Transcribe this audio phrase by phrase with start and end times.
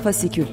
[0.00, 0.46] Fasikül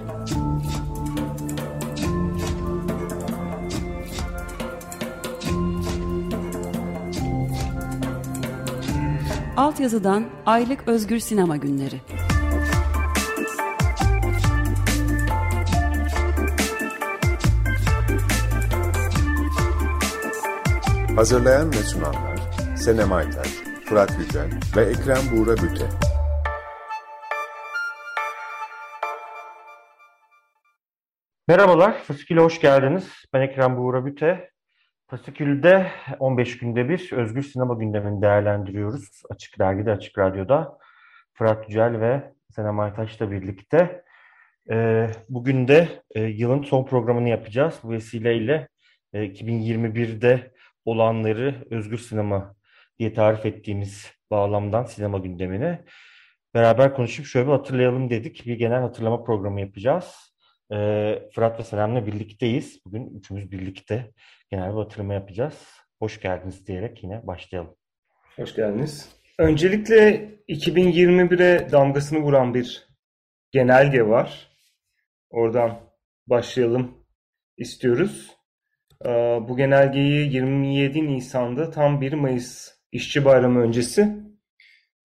[9.57, 12.01] Altyazıdan Aylık Özgür Sinema Günleri
[21.15, 22.39] Hazırlayan ve sunanlar
[22.75, 23.47] Senem Aytar,
[23.85, 26.06] Fırat Yücel ve Ekrem Buğra Büte.
[31.49, 33.25] Merhabalar, Fasikül'e hoş geldiniz.
[33.33, 34.51] Ben Ekrem Buğra Büte.
[35.07, 39.21] Fasikül'de 15 günde bir özgür sinema gündemini değerlendiriyoruz.
[39.29, 40.77] Açık Dergi'de, Açık Radyo'da.
[41.33, 44.03] Fırat Yücel ve Senem Aytaş'la birlikte.
[44.71, 47.79] Ee, bugün de e, yılın son programını yapacağız.
[47.83, 48.67] Bu vesileyle
[49.13, 50.51] e, 2021'de
[50.85, 52.55] olanları özgür sinema
[52.99, 55.85] diye tarif ettiğimiz bağlamdan sinema gündemine
[56.53, 58.45] beraber konuşup şöyle bir hatırlayalım dedik.
[58.45, 60.36] Bir genel hatırlama programı yapacağız.
[60.73, 62.79] Ee, Fırat ve Selam'la birlikteyiz.
[62.85, 64.11] Bugün üçümüz birlikte
[64.51, 65.67] genel bir hatırlama yapacağız.
[65.99, 67.75] Hoş geldiniz diyerek yine başlayalım.
[68.35, 69.15] Hoş geldiniz.
[69.39, 72.87] Öncelikle 2021'e damgasını vuran bir
[73.51, 74.51] genelge var.
[75.29, 75.79] Oradan
[76.27, 77.05] başlayalım
[77.57, 78.37] istiyoruz.
[79.41, 84.26] Bu genelgeyi 27 Nisan'da tam 1 Mayıs İşçi Bayramı öncesi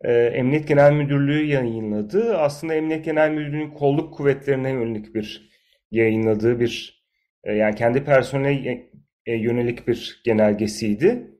[0.08, 2.38] Emniyet Genel Müdürlüğü yayınladı.
[2.38, 5.50] Aslında Emniyet Genel Müdürlüğü'nün kolluk kuvvetlerine yönelik bir
[5.90, 7.04] yayınladığı bir
[7.44, 8.90] yani kendi personeline
[9.26, 11.30] yönelik bir genelgesiydi.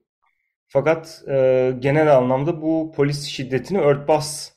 [0.67, 1.21] Fakat
[1.79, 4.51] genel anlamda bu polis şiddetini örtbas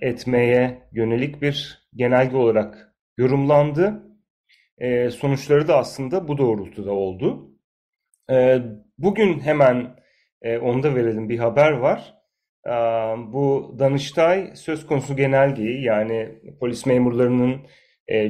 [0.00, 4.02] etmeye yönelik bir genelge olarak yorumlandı.
[4.78, 7.50] E, sonuçları da aslında bu doğrultuda oldu.
[8.30, 8.62] E,
[8.98, 9.96] bugün hemen
[10.42, 12.21] e, onu da verelim bir haber var.
[13.32, 16.28] Bu Danıştay söz konusu genelgeyi yani
[16.60, 17.60] polis memurlarının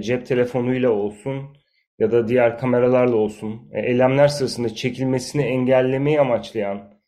[0.01, 1.57] cep telefonuyla olsun
[2.03, 7.01] ya da diğer kameralarla olsun e, eylemler sırasında çekilmesini engellemeyi amaçlayan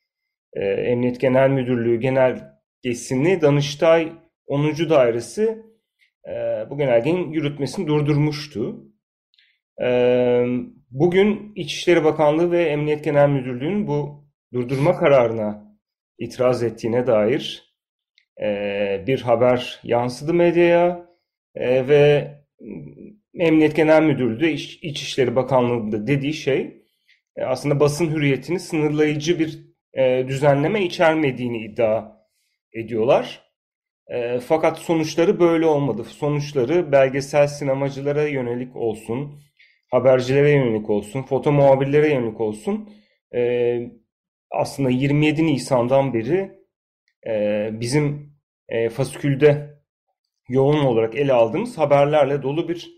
[0.53, 4.13] e, Emniyet Genel Müdürlüğü genelgesini Danıştay
[4.47, 4.91] 10.
[4.91, 5.63] Dairesi
[6.29, 6.33] e,
[6.71, 8.85] bu genelgenin yürütmesini durdurmuştu.
[10.91, 15.64] Bugün İçişleri Bakanlığı ve Emniyet Genel Müdürlüğü'nün bu durdurma kararına
[16.19, 17.75] itiraz ettiğine dair
[19.07, 21.07] bir haber yansıdı medyaya
[21.57, 22.31] ve
[23.35, 26.83] Emniyet Genel Müdürlüğü de İçişleri Bakanlığı'nda dediği şey
[27.43, 29.75] aslında basın hürriyetini sınırlayıcı bir
[30.29, 32.13] düzenleme içermediğini iddia
[32.73, 33.43] ediyorlar.
[34.47, 36.05] fakat sonuçları böyle olmadı.
[36.05, 39.41] Sonuçları belgesel sinemacılara yönelik olsun,
[39.91, 42.91] habercilere yönelik olsun, foto muhabirlere yönelik olsun
[43.35, 43.81] e,
[44.55, 46.51] aslında 27 Nisan'dan beri
[47.27, 48.35] e, bizim
[48.69, 49.75] e, fasikülde
[50.49, 52.91] yoğun olarak ele aldığımız haberlerle dolu bir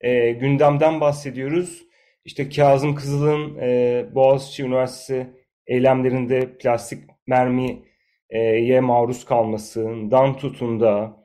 [0.00, 1.82] e, gündemden bahsediyoruz.
[2.24, 5.30] İşte Kazım Kızıl'ın e, Boğaziçi Üniversitesi
[5.66, 11.22] eylemlerinde plastik mermiye maruz kalmasından tutun da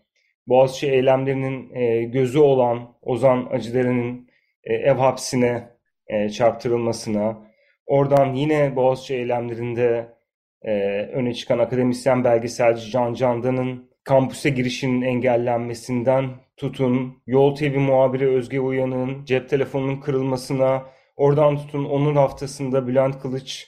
[0.47, 4.29] Boğaziçi eylemlerinin e, gözü olan Ozan Acıdere'nin
[4.63, 5.69] e, ev hapsine
[6.07, 7.46] e, çarptırılmasına,
[7.87, 10.17] oradan yine Boğaziçi eylemlerinde
[10.61, 10.71] e,
[11.13, 19.25] öne çıkan akademisyen belgeselci Can Candan'ın kampüse girişinin engellenmesinden tutun, Yol TV muhabiri Özge Uyan'ın
[19.25, 23.67] cep telefonunun kırılmasına, oradan tutun onun haftasında Bülent Kılıç,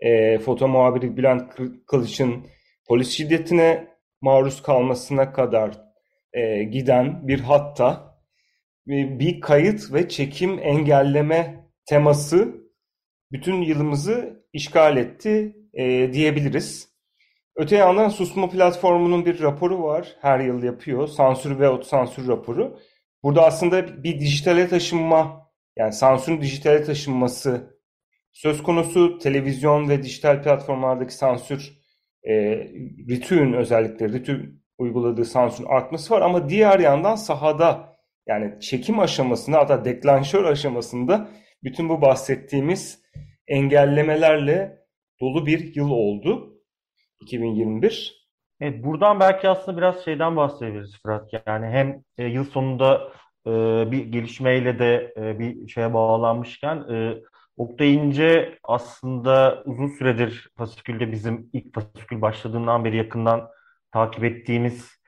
[0.00, 1.42] e, foto muhabiri Bülent
[1.86, 2.46] Kılıç'ın
[2.88, 3.88] polis şiddetine
[4.20, 5.70] maruz kalmasına kadar
[6.32, 8.18] e, giden bir hatta
[8.86, 12.67] bir kayıt ve çekim engelleme teması
[13.32, 16.88] bütün yılımızı işgal etti e, diyebiliriz.
[17.56, 20.16] Öte yandan Susma Platformu'nun bir raporu var.
[20.20, 21.08] Her yıl yapıyor.
[21.08, 22.78] Sansür ve otosansür raporu.
[23.22, 27.78] Burada aslında bir dijitale taşınma, yani sansürün dijitale taşınması
[28.32, 29.18] söz konusu.
[29.18, 31.78] Televizyon ve dijital platformlardaki sansür,
[32.24, 32.54] e,
[33.10, 36.22] RTÜ'nün özellikleri, RTÜ uyguladığı sansürün artması var.
[36.22, 41.28] Ama diğer yandan sahada yani çekim aşamasında hatta deklanşör aşamasında
[41.62, 43.02] bütün bu bahsettiğimiz
[43.48, 44.78] engellemelerle
[45.20, 46.54] dolu bir yıl oldu
[47.20, 48.28] 2021.
[48.60, 51.30] Evet, buradan belki aslında biraz şeyden bahsedebiliriz Fırat.
[51.46, 53.12] Yani hem e, yıl sonunda
[53.46, 53.50] e,
[53.90, 57.14] bir gelişmeyle de e, bir şeye bağlanmışken e,
[57.56, 63.48] Oktay İnce aslında uzun süredir Fasikül'de bizim ilk Fasikül başladığından beri yakından
[63.92, 64.98] takip ettiğimiz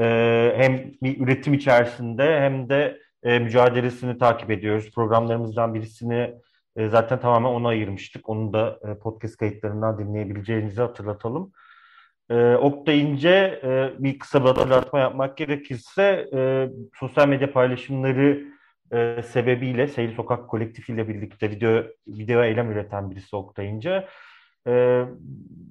[0.00, 4.90] ee, hem bir üretim içerisinde hem de e, mücadelesini takip ediyoruz.
[4.94, 6.34] Programlarımızdan birisini
[6.76, 8.28] e, zaten tamamen ona ayırmıştık.
[8.28, 11.52] Onu da e, podcast kayıtlarından dinleyebileceğinizi hatırlatalım.
[12.30, 18.44] E, Oktay İnce e, bir kısa bir hatırlatma yapmak gerekirse e, sosyal medya paylaşımları
[18.92, 24.08] e, sebebiyle Seyir Sokak Kolektifi ile birlikte video video eylem üreten birisi Oktay İnce.
[24.66, 25.04] E,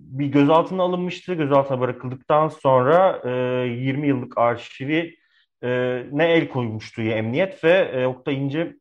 [0.10, 1.34] bir gözaltına alınmıştı.
[1.34, 3.30] Gözaltına bırakıldıktan sonra e,
[3.68, 5.16] 20 yıllık arşivi
[5.64, 5.70] e,
[6.12, 8.76] ne el koymuştu ya emniyet ve e, Oktay İnce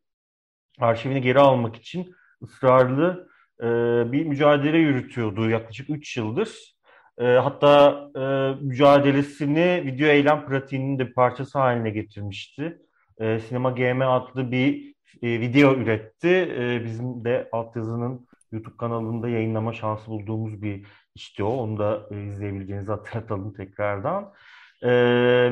[0.79, 3.29] arşivini geri almak için ısrarlı
[3.61, 3.65] e,
[4.11, 6.75] bir mücadele yürütüyordu yaklaşık 3 yıldır.
[7.17, 8.21] E, hatta e,
[8.65, 12.77] mücadelesini video eylem pratiğinin de bir parçası haline getirmişti.
[13.19, 16.55] E, Sinema GM adlı bir e, video üretti.
[16.59, 20.85] E, bizim de altyazının YouTube kanalında yayınlama şansı bulduğumuz bir
[21.15, 21.49] işti o.
[21.49, 24.33] Onu da e, izleyebileceğinizi hatırlatalım tekrardan.
[24.81, 24.89] E,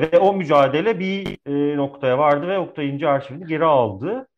[0.00, 4.28] ve o mücadele bir e, noktaya vardı ve Oktay İnce arşivini geri aldı.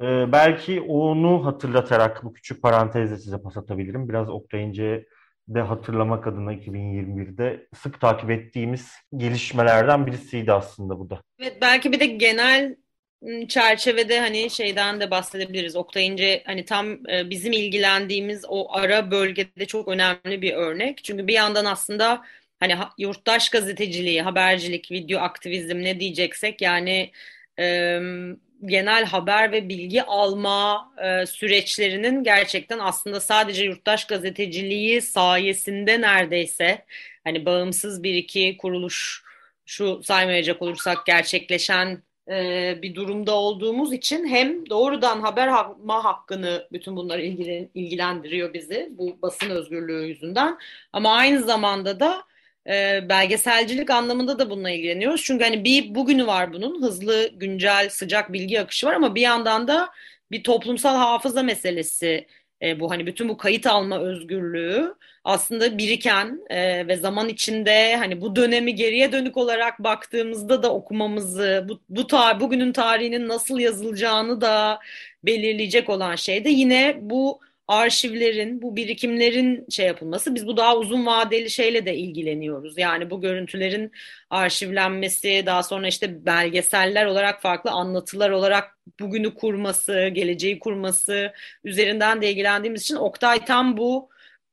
[0.00, 4.08] E, belki onu hatırlatarak bu küçük parantezle size pas atabilirim.
[4.08, 4.72] Biraz Oktay
[5.48, 11.22] de hatırlamak adına 2021'de sık takip ettiğimiz gelişmelerden birisiydi aslında bu da.
[11.38, 12.76] Evet belki bir de genel
[13.48, 15.76] çerçevede hani şeyden de bahsedebiliriz.
[15.76, 21.04] Oktay İnce hani tam e, bizim ilgilendiğimiz o ara bölgede çok önemli bir örnek.
[21.04, 22.22] Çünkü bir yandan aslında
[22.60, 27.10] hani yurttaş gazeteciliği, habercilik, video aktivizm ne diyeceksek yani
[28.66, 36.84] genel haber ve bilgi alma e, süreçlerinin gerçekten aslında sadece yurttaş gazeteciliği sayesinde neredeyse
[37.24, 39.24] hani bağımsız bir iki kuruluş
[39.66, 46.96] şu saymayacak olursak gerçekleşen e, bir durumda olduğumuz için hem doğrudan haber alma hakkını bütün
[46.96, 47.18] bunlar
[47.74, 50.58] ilgilendiriyor bizi bu basın özgürlüğü yüzünden
[50.92, 52.24] ama aynı zamanda da
[52.68, 55.22] e, belgeselcilik anlamında da bununla ilgileniyoruz.
[55.24, 59.68] Çünkü hani bir bugünü var bunun hızlı, güncel, sıcak bilgi akışı var ama bir yandan
[59.68, 59.90] da
[60.30, 62.26] bir toplumsal hafıza meselesi
[62.62, 64.94] e, bu hani bütün bu kayıt alma özgürlüğü
[65.24, 71.66] aslında biriken e, ve zaman içinde hani bu dönemi geriye dönük olarak baktığımızda da okumamızı
[71.68, 74.80] bu, bu ta, bugünün tarihinin nasıl yazılacağını da
[75.24, 80.34] belirleyecek olan şey de yine bu arşivlerin, bu birikimlerin şey yapılması.
[80.34, 82.78] Biz bu daha uzun vadeli şeyle de ilgileniyoruz.
[82.78, 83.92] Yani bu görüntülerin
[84.30, 91.32] arşivlenmesi, daha sonra işte belgeseller olarak farklı anlatılar olarak bugünü kurması, geleceği kurması
[91.64, 94.10] üzerinden de ilgilendiğimiz için Oktay tam bu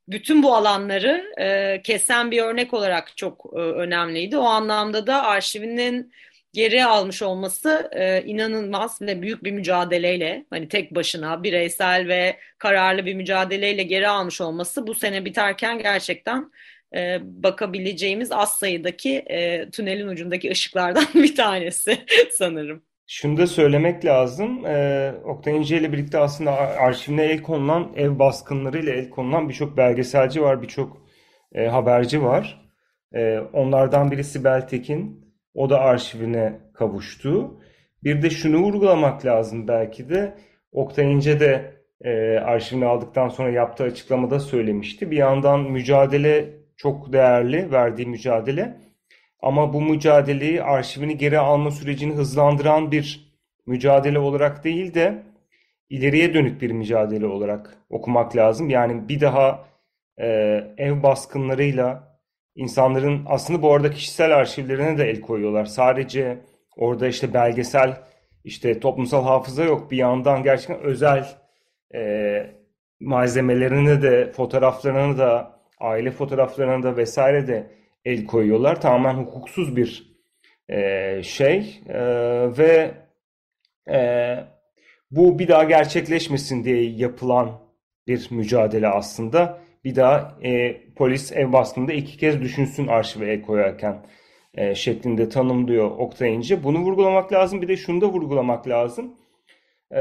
[0.08, 4.38] bütün bu alanları e, kesen bir örnek olarak çok e, önemliydi.
[4.38, 6.14] O anlamda da arşivinin
[6.54, 13.06] geri almış olması e, inanılmaz ve büyük bir mücadeleyle hani tek başına bireysel ve kararlı
[13.06, 16.52] bir mücadeleyle geri almış olması bu sene biterken gerçekten
[16.96, 21.98] e, bakabileceğimiz az sayıdaki e, tünelin ucundaki ışıklardan bir tanesi
[22.32, 22.82] sanırım.
[23.08, 24.66] Şunu da söylemek lazım.
[24.66, 30.42] E, Oktay İnce ile birlikte aslında arşivine el konulan, ev baskınlarıyla el konulan birçok belgeselci
[30.42, 31.08] var, birçok
[31.56, 32.72] e, haberci var.
[33.16, 35.31] E, onlardan birisi Sibel Tekin.
[35.54, 37.62] O da arşivine kavuştu.
[38.04, 40.38] Bir de şunu vurgulamak lazım belki de.
[40.72, 45.12] Oktay İnce de e, arşivini aldıktan sonra yaptığı açıklamada söylemişti.
[45.12, 48.78] Bir yandan mücadele çok değerli, verdiği mücadele.
[49.42, 53.32] Ama bu mücadeleyi arşivini geri alma sürecini hızlandıran bir
[53.66, 55.24] mücadele olarak değil de
[55.90, 58.70] ileriye dönük bir mücadele olarak okumak lazım.
[58.70, 59.66] Yani bir daha
[60.18, 60.28] e,
[60.78, 62.11] ev baskınlarıyla
[62.56, 65.66] insanların aslında bu arada kişisel arşivlerine de el koyuyorlar.
[65.66, 66.38] Sadece
[66.76, 67.98] orada işte belgesel
[68.44, 69.92] işte toplumsal hafıza yok.
[69.92, 71.28] Bir yandan gerçekten özel
[71.96, 72.62] e,
[73.00, 77.72] malzemelerine de fotoğraflarına da aile fotoğraflarına da vesaire de
[78.06, 78.82] el koyuyorlar.
[78.82, 80.12] Tamamen hukuksuz bir
[80.70, 82.02] e, şey e,
[82.58, 82.92] ve
[83.90, 84.36] e,
[85.12, 87.62] bu bir daha gerçekleşmesin diye yapılan
[88.08, 94.06] bir mücadele aslında bir daha e, polis ev baskında iki kez düşünsün arşive el koyarken
[94.54, 96.64] e, şeklinde tanımlıyor Oktay İnce.
[96.64, 97.62] Bunu vurgulamak lazım.
[97.62, 99.14] Bir de şunu da vurgulamak lazım.
[99.92, 99.98] E,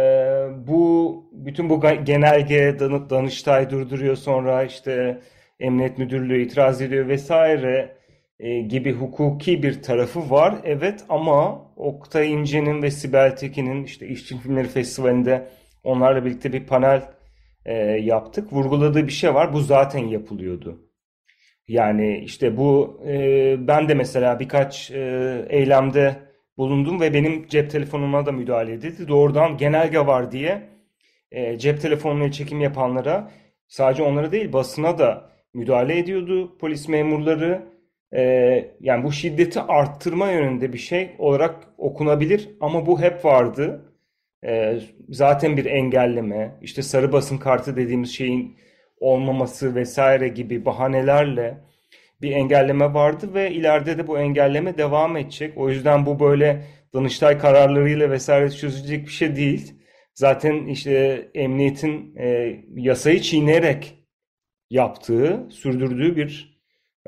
[0.66, 2.76] bu bütün bu genelge
[3.10, 5.20] Danıştay durduruyor sonra işte
[5.60, 7.96] Emniyet Müdürlüğü itiraz ediyor vesaire
[8.40, 10.54] e, gibi hukuki bir tarafı var.
[10.64, 15.48] Evet ama Oktay İnce'nin ve Sibel Tekin'in işte İşçi Filmleri Festivali'nde
[15.84, 17.02] onlarla birlikte bir panel
[17.66, 18.52] e, yaptık.
[18.52, 19.52] Vurguladığı bir şey var.
[19.52, 20.90] Bu zaten yapılıyordu.
[21.68, 26.16] Yani işte bu e, ben de mesela birkaç e, eylemde
[26.58, 29.08] bulundum ve benim cep telefonuma da müdahale edildi.
[29.08, 30.68] Doğrudan genelge var diye
[31.30, 33.30] e, cep telefonuyla çekim yapanlara
[33.68, 37.62] sadece onlara değil basına da müdahale ediyordu polis memurları.
[38.16, 38.22] E,
[38.80, 43.89] yani bu şiddeti arttırma yönünde bir şey olarak okunabilir ama bu hep vardı
[44.46, 48.56] e, zaten bir engelleme, işte sarı basın kartı dediğimiz şeyin
[49.00, 51.58] olmaması vesaire gibi bahanelerle
[52.22, 55.58] bir engelleme vardı ve ileride de bu engelleme devam edecek.
[55.58, 56.62] O yüzden bu böyle
[56.94, 59.74] Danıştay kararlarıyla vesaire çözülecek bir şey değil.
[60.14, 63.94] Zaten işte emniyetin e, yasayı çiğneyerek
[64.70, 66.60] yaptığı, sürdürdüğü bir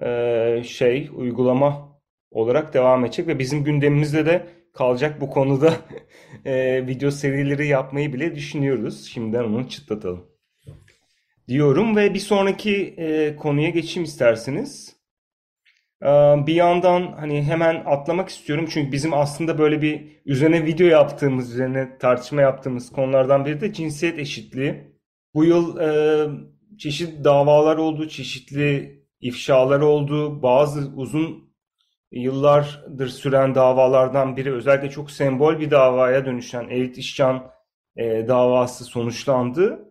[0.02, 1.98] e, şey, uygulama
[2.30, 5.74] olarak devam edecek ve bizim gündemimizde de kalacak bu konuda
[6.44, 9.06] e, video serileri yapmayı bile düşünüyoruz.
[9.06, 10.26] Şimdiden onu çıtlatalım.
[11.48, 14.96] Diyorum ve bir sonraki e, konuya geçeyim isterseniz.
[16.02, 16.06] E,
[16.46, 21.98] bir yandan hani hemen atlamak istiyorum çünkü bizim aslında böyle bir üzerine video yaptığımız, üzerine
[21.98, 24.92] tartışma yaptığımız konulardan biri de cinsiyet eşitliği.
[25.34, 25.88] Bu yıl e,
[26.78, 30.42] çeşitli davalar oldu, çeşitli ifşalar oldu.
[30.42, 31.51] Bazı uzun
[32.12, 37.50] yıllardır süren davalardan biri özellikle çok sembol bir davaya dönüşen Elit İşcan
[37.96, 39.88] e, davası sonuçlandı.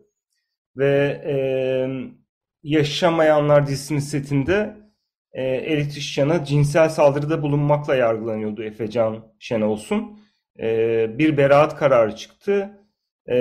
[0.78, 1.36] Ve e,
[2.64, 4.78] Yaşamayanlar dizisinin setinde
[5.34, 10.20] e, Elit İşcan'a cinsel saldırıda bulunmakla yargılanıyordu Efecan Şenolsun.
[10.60, 12.80] E, bir beraat kararı çıktı.
[13.30, 13.36] E,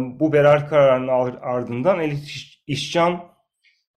[0.00, 1.08] bu beraat kararının
[1.42, 2.28] ardından Elit
[2.66, 3.33] İşcan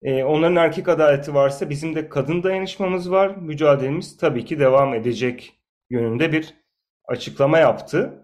[0.02, 3.36] e, onların erkek adaleti varsa bizim de kadın dayanışmamız var.
[3.36, 5.52] Mücadelemiz tabii ki devam edecek
[5.90, 6.54] yönünde bir
[7.08, 8.22] açıklama yaptı.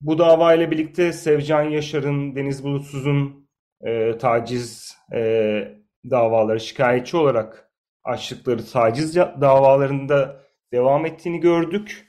[0.00, 3.48] Bu dava ile birlikte Sevcan Yaşar'ın, Deniz Bulutsuz'un
[3.86, 5.20] e, taciz e,
[6.10, 7.70] davaları şikayetçi olarak
[8.04, 10.42] açtıkları taciz davalarında
[10.72, 12.06] devam ettiğini gördük.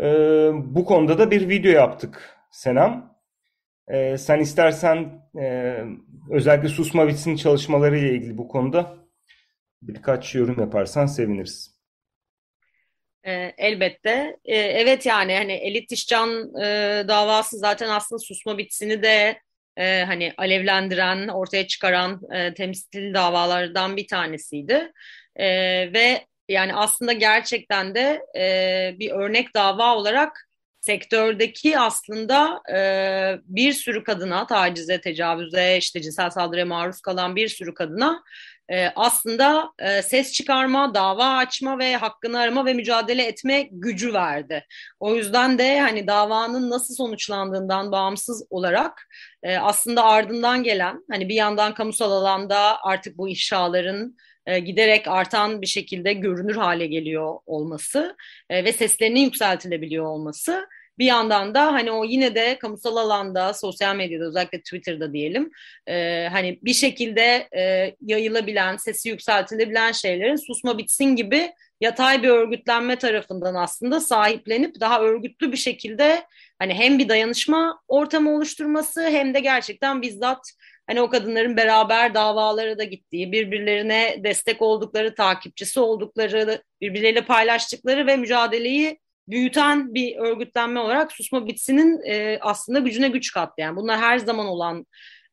[0.00, 0.04] E,
[0.54, 3.13] bu konuda da bir video yaptık Senem.
[3.88, 5.78] E, sen istersen e,
[6.30, 8.96] özellikle Susmavitz'in çalışmaları ile ilgili bu konuda
[9.82, 11.74] birkaç yorum yaparsan seviniriz.
[13.58, 14.36] Elbette.
[14.44, 16.54] Evet yani hani Elit İşcan
[17.08, 19.40] davası zaten aslında susma bitsini de
[19.78, 22.20] hani alevlendiren, ortaya çıkaran
[22.56, 24.92] temsil davalardan bir tanesiydi.
[25.94, 28.22] Ve yani aslında gerçekten de
[28.98, 30.48] bir örnek dava olarak
[30.86, 32.78] sektördeki aslında e,
[33.44, 38.22] bir sürü kadına tacize, tecavüze, işte cinsel saldırıya maruz kalan bir sürü kadına
[38.68, 44.66] e, aslında e, ses çıkarma, dava açma ve hakkını arama ve mücadele etme gücü verdi.
[45.00, 49.08] O yüzden de hani davanın nasıl sonuçlandığından bağımsız olarak
[49.42, 55.62] e, aslında ardından gelen hani bir yandan kamusal alanda artık bu ifşaların e, giderek artan
[55.62, 58.16] bir şekilde görünür hale geliyor olması
[58.50, 60.66] e, ve seslerinin yükseltilebiliyor olması
[60.98, 65.50] bir yandan da hani o yine de kamusal alanda, sosyal medyada özellikle Twitter'da diyelim
[65.86, 72.96] e, hani bir şekilde e, yayılabilen, sesi yükseltilebilen şeylerin susma bitsin gibi yatay bir örgütlenme
[72.96, 76.26] tarafından aslında sahiplenip daha örgütlü bir şekilde
[76.58, 80.52] hani hem bir dayanışma ortamı oluşturması hem de gerçekten bizzat
[80.86, 88.16] hani o kadınların beraber davalara da gittiği, birbirlerine destek oldukları, takipçisi oldukları, birbirleriyle paylaştıkları ve
[88.16, 88.98] mücadeleyi
[89.28, 93.54] büyüten bir örgütlenme olarak susma bitsinin e, aslında gücüne güç kattı.
[93.58, 94.86] Yani bunlar her zaman olan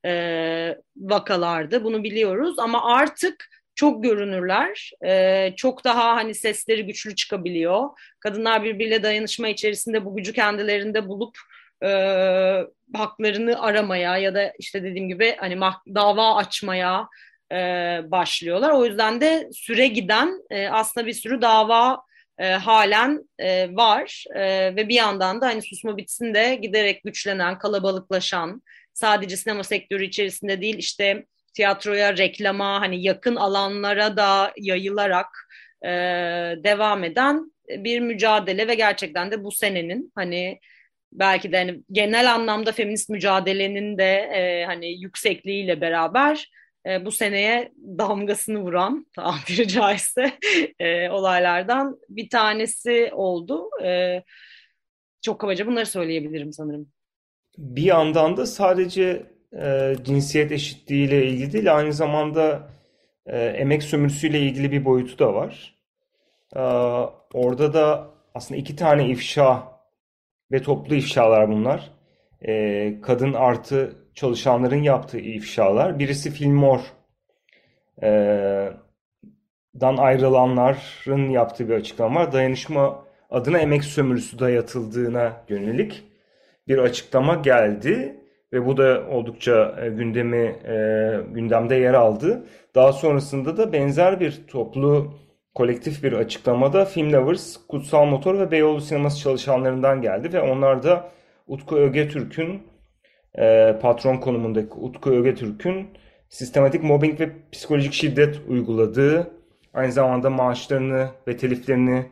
[0.05, 7.89] e, vakalardı, bunu biliyoruz ama artık çok görünürler, e, çok daha hani sesleri güçlü çıkabiliyor.
[8.19, 11.37] Kadınlar birbiriyle dayanışma içerisinde bu gücü kendilerinde bulup
[11.83, 11.87] e,
[12.95, 15.59] haklarını aramaya ya da işte dediğim gibi hani
[15.95, 17.07] dava açmaya
[17.51, 17.55] e,
[18.05, 18.69] başlıyorlar.
[18.69, 22.01] O yüzden de süre giden e, aslında bir sürü dava
[22.41, 24.25] e, halen e, var.
[24.35, 28.61] E, ve bir yandan da hani susma bitsin de giderek güçlenen, kalabalıklaşan,
[28.93, 35.27] sadece sinema sektörü içerisinde değil işte tiyatroya, reklama, hani yakın alanlara da yayılarak
[35.85, 35.89] e,
[36.63, 40.59] devam eden bir mücadele ve gerçekten de bu senenin hani
[41.11, 46.51] belki de hani genel anlamda feminist mücadelenin de e, hani yüksekliğiyle beraber
[46.85, 50.31] e, bu seneye damgasını vuran tabiri caizse
[50.79, 53.69] e, olaylardan bir tanesi oldu.
[53.83, 54.23] E,
[55.21, 56.87] çok kabaca bunları söyleyebilirim sanırım.
[57.57, 59.25] Bir yandan da sadece
[59.61, 62.69] e, cinsiyet eşitliğiyle ilgili değil, aynı zamanda
[63.25, 65.75] e, emek sömürüsüyle ilgili bir boyutu da var.
[66.55, 66.59] E,
[67.33, 69.63] orada da aslında iki tane ifşa
[70.51, 71.91] ve toplu ifşalar bunlar.
[72.47, 75.99] E, kadın artı çalışanların yaptığı ifşalar.
[75.99, 76.79] Birisi Filmor
[79.81, 82.31] dan ayrılanların yaptığı bir açıklama var.
[82.31, 86.03] Dayanışma adına emek sömürüsü dayatıldığına yönelik
[86.67, 88.21] bir açıklama geldi
[88.53, 90.75] ve bu da oldukça e, gündemi e,
[91.31, 92.45] gündemde yer aldı.
[92.75, 95.13] Daha sonrasında da benzer bir toplu
[95.55, 101.09] kolektif bir açıklamada Film Lovers, Kutsal Motor ve Beyoğlu Sineması çalışanlarından geldi ve onlar da
[101.47, 102.63] Utku Ögetürk'ün
[103.37, 105.87] e, patron konumundaki Utku Ögetürk'ün
[106.29, 109.31] sistematik mobbing ve psikolojik şiddet uyguladığı
[109.73, 112.05] aynı zamanda maaşlarını ve teliflerini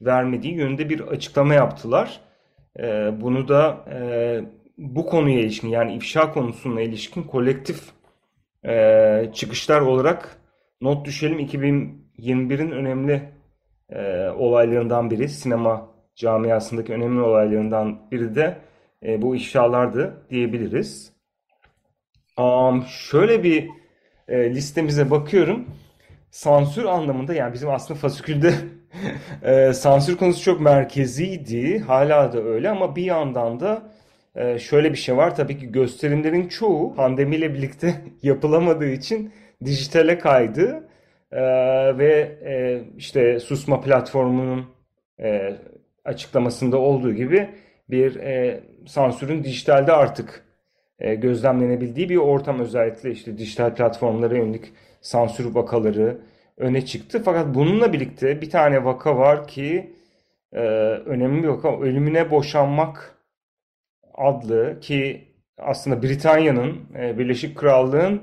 [0.00, 2.20] vermediği yönünde bir açıklama yaptılar.
[2.78, 4.40] E, bunu da e,
[4.78, 7.80] bu konuya ilişkin yani ifşa konusuna ilişkin kolektif
[8.66, 10.36] e, çıkışlar olarak
[10.80, 13.22] not düşelim 2021'in önemli
[13.90, 18.56] e, olaylarından biri sinema camiasındaki önemli olaylarından biri de
[19.04, 21.12] e, bu ifşalardı diyebiliriz.
[22.38, 23.68] Um, şöyle bir
[24.28, 25.66] e, listemize bakıyorum.
[26.30, 28.54] Sansür anlamında yani bizim aslında fasikülde
[29.42, 31.78] e, sansür konusu çok merkeziydi.
[31.78, 33.82] Hala da öyle ama bir yandan da
[34.34, 35.36] e, şöyle bir şey var.
[35.36, 39.32] Tabii ki gösterimlerin çoğu pandemiyle birlikte yapılamadığı için
[39.64, 40.88] dijitale kaydı.
[41.32, 41.42] E,
[41.98, 44.66] ve e, işte susma platformunun
[45.20, 45.56] e,
[46.04, 47.48] açıklamasında olduğu gibi
[47.90, 50.44] bir e, sansürün dijitalde artık
[50.98, 56.18] e, gözlemlenebildiği bir ortam özellikle işte dijital platformlara yönelik sansür vakaları
[56.56, 57.22] öne çıktı.
[57.24, 59.92] Fakat bununla birlikte bir tane vaka var ki
[60.52, 60.58] e,
[61.06, 61.80] önemli bir vaka.
[61.80, 63.18] Ölümüne boşanmak
[64.14, 68.22] adlı ki aslında Britanya'nın, e, Birleşik Krallığın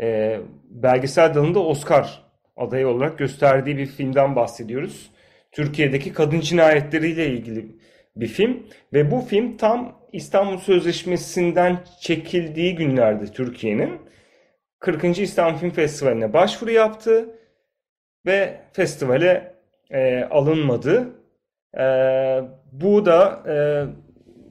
[0.00, 0.38] e,
[0.70, 2.22] belgesel dalında Oscar
[2.56, 5.10] adayı olarak gösterdiği bir filmden bahsediyoruz.
[5.52, 7.66] Türkiye'deki kadın cinayetleriyle ilgili
[8.16, 14.00] bir film ve bu film tam İstanbul Sözleşmesi'nden çekildiği günlerde Türkiye'nin
[14.78, 15.18] 40.
[15.18, 17.28] İstanbul Film Festivali'ne başvuru yaptı
[18.26, 19.54] ve festivale
[19.90, 21.08] e, alınmadı.
[21.78, 21.84] E,
[22.72, 23.56] bu da e,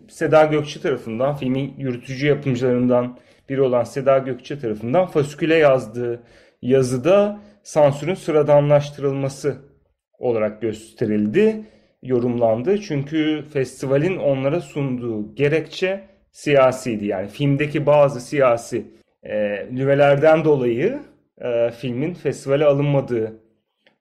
[0.10, 3.18] Seda Gökçe tarafından, filmin yürütücü yapımcılarından
[3.50, 6.24] biri olan Seda Gökçe tarafından fasiküle yazdığı
[6.62, 9.56] yazıda sansürün sıradanlaştırılması
[10.20, 11.66] olarak gösterildi,
[12.06, 12.82] yorumlandı.
[12.82, 17.06] Çünkü festivalin onlara sunduğu gerekçe siyasiydi.
[17.06, 18.86] Yani filmdeki bazı siyasi
[19.24, 21.00] e, nüvelerden dolayı
[21.42, 23.40] e, filmin festivale alınmadığı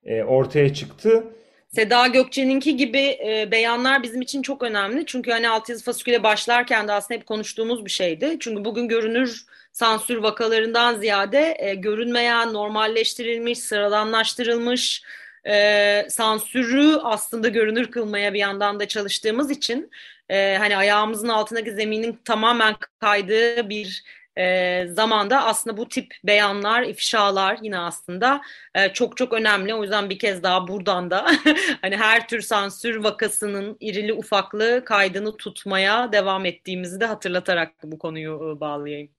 [0.05, 1.25] e, ortaya çıktı.
[1.69, 5.07] Seda Gökçe'ninki gibi e, beyanlar bizim için çok önemli.
[5.07, 8.37] Çünkü hani altyazı fasiküle başlarken de aslında hep konuştuğumuz bir şeydi.
[8.41, 15.03] Çünkü bugün görünür sansür vakalarından ziyade e, görünmeyen, normalleştirilmiş, sıradanlaştırılmış
[15.47, 19.91] e, sansürü aslında görünür kılmaya bir yandan da çalıştığımız için
[20.29, 24.05] e, hani ayağımızın altındaki zeminin tamamen kaydığı bir
[24.39, 28.41] e, zamanda aslında bu tip beyanlar, ifşalar yine aslında
[28.75, 29.75] e, çok çok önemli.
[29.75, 31.27] O yüzden bir kez daha buradan da
[31.83, 38.57] hani her tür sansür vakasının irili ufaklı kaydını tutmaya devam ettiğimizi de hatırlatarak bu konuyu
[38.57, 39.11] e, bağlayayım.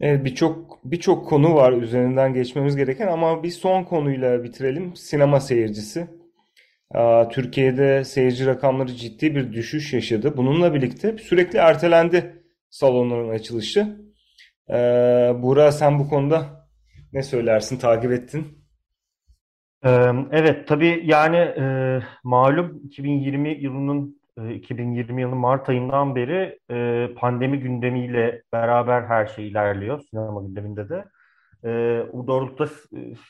[0.00, 4.96] Evet birçok birçok konu var üzerinden geçmemiz gereken ama bir son konuyla bitirelim.
[4.96, 6.06] Sinema seyircisi.
[7.30, 10.36] Türkiye'de seyirci rakamları ciddi bir düşüş yaşadı.
[10.36, 13.96] Bununla birlikte sürekli ertelendi salonların açılışı.
[15.42, 16.68] Buğra sen bu konuda
[17.12, 17.78] ne söylersin?
[17.78, 18.46] Takip ettin.
[20.32, 21.54] Evet tabii yani
[22.24, 24.17] malum 2020 yılının
[24.54, 31.04] 2020 yılı Mart ayından beri e, pandemi gündemiyle beraber her şey ilerliyor sinema gündeminde de.
[31.64, 32.66] E, bu doğrultuda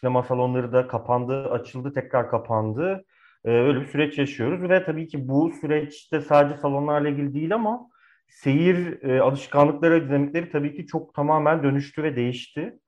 [0.00, 3.04] sinema salonları da kapandı, açıldı, tekrar kapandı.
[3.44, 7.88] E, öyle bir süreç yaşıyoruz ve tabii ki bu süreçte sadece salonlarla ilgili değil ama
[8.28, 12.78] seyir e, alışkanlıkları, dinamikleri tabii ki çok tamamen dönüştü ve değişti.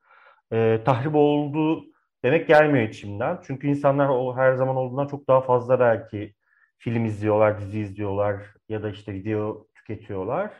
[0.52, 1.84] E, tahrip oldu
[2.24, 3.38] demek gelmiyor içimden.
[3.46, 6.34] Çünkü insanlar o her zaman olduğundan çok daha fazla belki
[6.80, 10.50] film izliyorlar, dizi izliyorlar ya da işte video tüketiyorlar.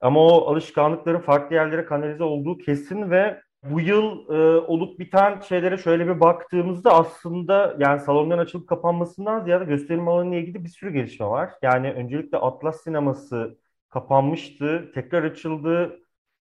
[0.00, 5.76] Ama o alışkanlıkların farklı yerlere kanalize olduğu kesin ve bu yıl e, olup biten şeylere
[5.76, 11.26] şöyle bir baktığımızda aslında yani salonların açılıp kapanmasından ziyade gösterim alanıyla ilgili bir sürü gelişme
[11.26, 11.50] var.
[11.62, 13.58] Yani öncelikle Atlas sineması
[13.88, 16.00] kapanmıştı, tekrar açıldı,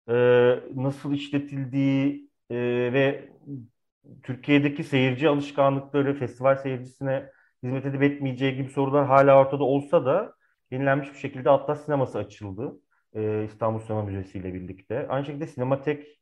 [0.08, 0.14] e,
[0.74, 2.56] nasıl işletildiği e,
[2.92, 3.28] ve
[4.22, 7.30] Türkiye'deki seyirci alışkanlıkları, festival seyircisine
[7.66, 10.34] hizmet edip etmeyeceği gibi sorular hala ortada olsa da
[10.70, 12.80] yenilenmiş bir şekilde Atlas Sineması açıldı.
[13.14, 15.06] E, İstanbul Sinema Müzesi ile birlikte.
[15.08, 16.20] Aynı şekilde Sinematek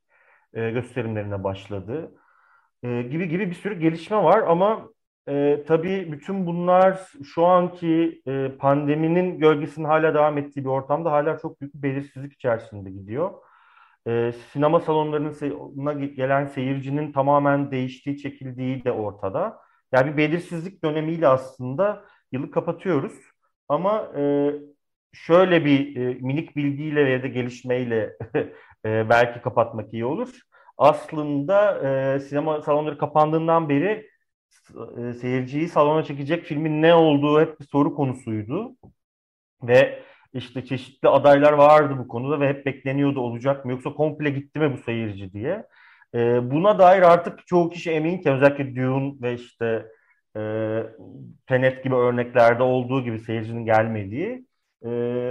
[0.55, 2.15] e, gösterimlerine başladı.
[2.83, 4.89] E, gibi gibi bir sürü gelişme var ama
[5.29, 11.39] e, tabii bütün bunlar şu anki e, pandeminin gölgesinin hala devam ettiği bir ortamda hala
[11.39, 13.31] çok büyük bir belirsizlik içerisinde gidiyor.
[14.07, 19.63] E, sinema salonlarına gelen seyircinin tamamen değiştiği, çekildiği de ortada.
[19.95, 23.15] Yani bir belirsizlik dönemiyle aslında yılı kapatıyoruz.
[23.69, 24.53] Ama e,
[25.13, 28.17] şöyle bir e, minik bilgiyle ya da gelişmeyle
[28.87, 30.41] e, belki kapatmak iyi olur.
[30.79, 31.79] Aslında
[32.17, 34.11] e, sinema salonları kapandığından beri
[34.99, 38.77] e, seyirciyi salona çekecek filmin ne olduğu hep bir soru konusuydu.
[39.63, 40.03] Ve
[40.33, 44.73] işte çeşitli adaylar vardı bu konuda ve hep bekleniyordu olacak mı yoksa komple gitti mi
[44.73, 45.67] bu seyirci diye.
[46.14, 49.87] E, buna dair artık çoğu kişi eminken özellikle Dune ve işte
[50.37, 50.40] e,
[51.46, 54.46] Tenet gibi örneklerde olduğu gibi seyircinin gelmediği.
[54.87, 54.90] E,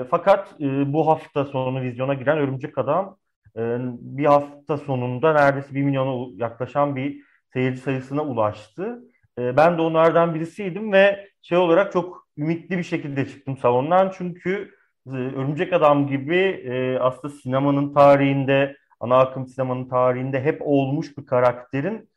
[0.09, 3.17] fakat e, bu hafta sonu vizyona giren Örümcek Adam
[3.57, 7.21] e, bir hafta sonunda neredeyse bir milyona yaklaşan bir
[7.53, 9.03] seyirci sayısına ulaştı.
[9.39, 14.11] E, ben de onlardan birisiydim ve şey olarak çok ümitli bir şekilde çıktım salondan.
[14.17, 14.71] Çünkü
[15.07, 21.25] e, Örümcek Adam gibi e, aslında sinemanın tarihinde, ana akım sinemanın tarihinde hep olmuş bir
[21.25, 22.09] karakterin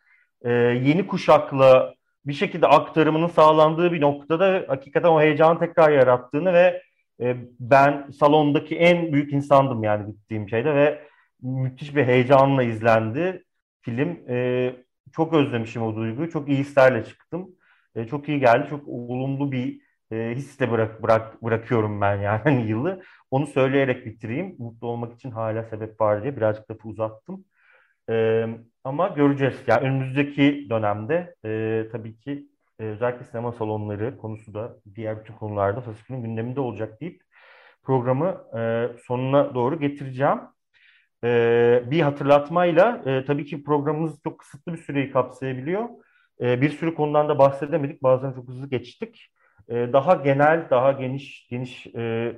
[0.42, 1.94] e, yeni kuşakla
[2.27, 6.83] bir şekilde aktarımının sağlandığı bir noktada hakikaten o heyecanı tekrar yarattığını ve
[7.20, 11.03] e, ben salondaki en büyük insandım yani gittiğim şeyde ve
[11.42, 13.44] müthiş bir heyecanla izlendi
[13.83, 14.18] film.
[14.29, 14.77] E,
[15.12, 16.31] çok özlemişim o duyguyu.
[16.31, 17.49] Çok iyi hislerle çıktım.
[17.94, 18.66] E, çok iyi geldi.
[18.70, 19.81] Çok olumlu bir
[20.12, 23.03] e, hisle bırak, bırak, bırakıyorum ben yani yılı.
[23.31, 24.57] Onu söyleyerek bitireyim.
[24.59, 27.45] Mutlu olmak için hala sebep var diye birazcık lafı uzattım.
[28.11, 28.47] E,
[28.85, 29.57] ama göreceğiz.
[29.66, 32.47] Yani önümüzdeki dönemde e, tabii ki
[32.81, 37.23] e, özellikle sinema salonları konusu da diğer bütün konularda Fasikül'ün gündeminde olacak deyip
[37.83, 40.38] programı e, sonuna doğru getireceğim.
[41.25, 45.88] E, bir hatırlatmayla e, tabii ki programımız çok kısıtlı bir süreyi kapsayabiliyor.
[46.40, 48.03] E, bir sürü konudan da bahsedemedik.
[48.03, 49.33] Bazen çok hızlı geçtik.
[49.68, 52.33] E, daha genel, daha geniş geniş e,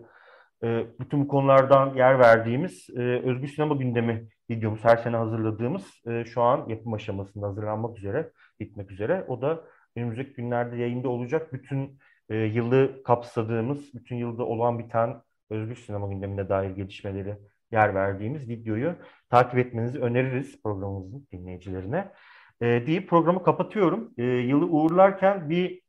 [0.63, 6.25] e, bütün bu konulardan yer verdiğimiz e, Özgür Sinema Gündemi videomuz, her sene hazırladığımız e,
[6.25, 9.25] şu an yapım aşamasında hazırlanmak üzere, bitmek üzere.
[9.29, 9.65] O da
[9.97, 11.53] önümüzdeki günlerde yayında olacak.
[11.53, 11.99] Bütün
[12.31, 17.37] e, yılı kapsadığımız, bütün yılda olan biten Özgür Sinema Gündemi'ne dair gelişmeleri
[17.73, 18.95] yer verdiğimiz videoyu
[19.31, 22.13] takip etmenizi öneririz programımızın dinleyicilerine.
[22.61, 24.15] E, deyip programı kapatıyorum.
[24.19, 25.88] E, yılı uğurlarken bir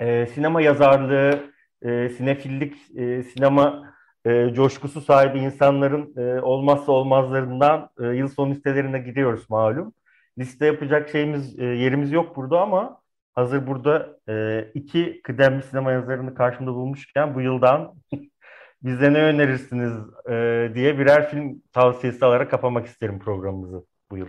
[0.00, 1.52] e, sinema yazarlığı,
[1.82, 3.94] e, sinefillik, e, sinema
[4.26, 9.94] e, coşkusu sahibi insanların e, olmazsa olmazlarından e, yıl sonu listelerine gidiyoruz malum.
[10.38, 13.00] Liste yapacak şeyimiz, e, yerimiz yok burada ama
[13.34, 17.94] hazır burada e, iki kıdemli sinema yazarını karşımda bulmuşken bu yıldan
[18.82, 19.92] bize ne önerirsiniz
[20.30, 24.28] e, diye birer film tavsiyesi alarak kapamak isterim programımızı bu yıl.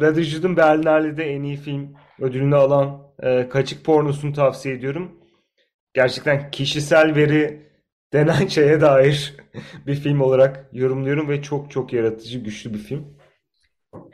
[0.00, 5.20] Radyocu'nun Berlinale'de en iyi film ödülünü alan e, Kaçık Pornosu'nu tavsiye ediyorum.
[5.94, 7.68] Gerçekten kişisel veri
[8.12, 9.36] denen şeye dair
[9.86, 13.18] bir film olarak yorumluyorum ve çok çok yaratıcı, güçlü bir film.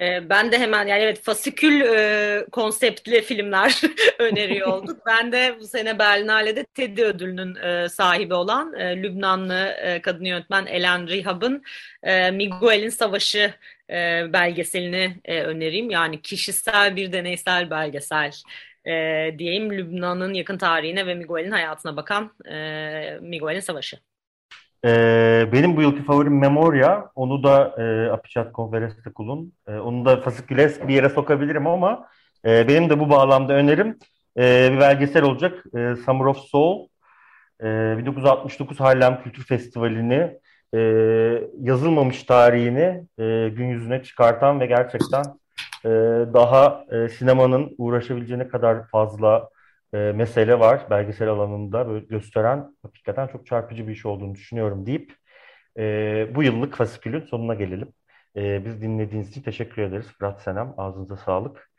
[0.00, 3.80] Ee, ben de hemen yani evet fasikül e, konseptli filmler
[4.18, 5.00] öneriyor olduk.
[5.06, 10.66] Ben de bu sene Berlinale'de Teddy ödülünün e, sahibi olan e, Lübnanlı e, kadın yönetmen
[10.66, 11.62] Ellen Rihab'ın
[12.02, 13.54] e, Miguel'in Savaşı
[13.90, 15.90] e, belgeselini e, önereyim.
[15.90, 18.32] Yani kişisel bir deneysel belgesel
[18.84, 18.90] e,
[19.38, 23.98] diyeyim Lübnan'ın yakın tarihine ve Miguel'in hayatına bakan e, Miguel'in Savaşı.
[24.84, 27.10] Ee, benim bu yılki favorim Memoria.
[27.14, 29.52] Onu da e, Apichat Konferens'te kulun.
[29.68, 32.08] E, onu da fasiküles bir yere sokabilirim ama
[32.46, 33.98] e, benim de bu bağlamda önerim
[34.38, 35.64] e, bir belgesel olacak.
[35.76, 36.88] E, Summer of Soul.
[37.60, 37.64] E,
[37.98, 40.38] 1969 Harlem Kültür Festivali'ni
[40.74, 40.78] e,
[41.60, 45.24] yazılmamış tarihini e, gün yüzüne çıkartan ve gerçekten
[45.84, 45.88] e,
[46.34, 49.48] daha e, sinemanın uğraşabileceğine kadar fazla
[49.94, 55.12] e, mesele var belgesel alanında böyle gösteren hakikaten çok çarpıcı bir iş olduğunu düşünüyorum deyip
[55.78, 55.82] e,
[56.34, 57.88] bu yıllık fasikülün sonuna gelelim.
[58.36, 60.74] E, biz dinlediğiniz için teşekkür ederiz Fırat Senem.
[60.76, 61.70] Ağzınıza sağlık.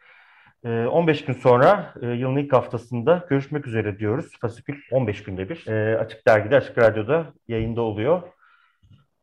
[0.65, 4.32] E, 15 gün sonra e, yılın ilk haftasında görüşmek üzere diyoruz.
[4.41, 5.67] Fasikül 15 günde bir.
[5.67, 8.21] E, Açık Dergi'de, Açık Radyo'da yayında oluyor.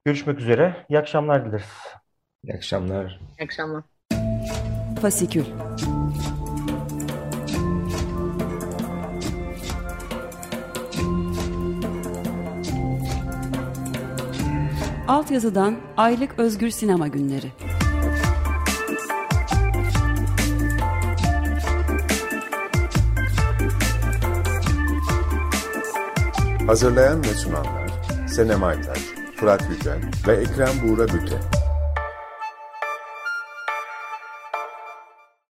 [0.04, 0.86] Görüşmek üzere.
[0.88, 1.64] İyi akşamlar dileriz.
[2.44, 3.20] İyi akşamlar.
[3.38, 3.82] İyi akşamlar.
[5.02, 5.44] Fasikül
[15.08, 17.52] Altyazıdan Aylık Özgür Sinema Günleri
[26.66, 27.90] Hazırlayan ve sunanlar
[28.28, 29.00] Senem Aytaç,
[29.42, 31.62] Fırat Yücel ve Ekrem Buğra Büte.